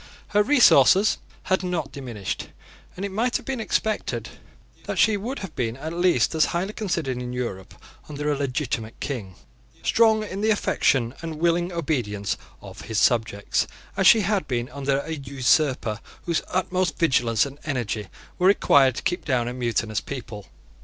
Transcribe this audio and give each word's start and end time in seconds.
Her 0.29 0.41
resources 0.41 1.19
had 1.43 1.61
not 1.61 1.91
diminished; 1.91 2.47
and 2.95 3.05
it 3.05 3.11
might 3.11 3.37
have 3.37 3.45
been 3.45 3.59
expected 3.59 4.29
that 4.85 4.97
she 4.97 5.15
would 5.15 5.37
have 5.45 5.55
been 5.55 5.77
at 5.77 5.93
least 5.93 6.33
as 6.33 6.45
highly 6.45 6.73
considered 6.73 7.17
in 7.19 7.33
Europe 7.33 7.75
under 8.09 8.31
a 8.31 8.35
legitimate 8.35 8.99
King, 8.99 9.35
strong 9.83 10.23
in 10.23 10.41
the 10.41 10.49
affection 10.49 11.13
and 11.21 11.35
willing 11.35 11.71
obedience 11.71 12.35
of 12.63 12.81
his 12.81 12.97
subjects, 12.97 13.67
as 13.95 14.07
she 14.07 14.21
had 14.21 14.47
been 14.47 14.69
under 14.69 14.97
an 15.01 15.23
usurper 15.25 15.99
whose 16.23 16.41
utmost 16.47 16.97
vigilance 16.97 17.45
and 17.45 17.59
energy 17.63 18.07
were 18.39 18.47
required 18.47 18.95
to 18.95 19.03
keep 19.03 19.23
down 19.23 19.47
a 19.47 19.53
mutinous 19.53 20.01
people. 20.01 20.47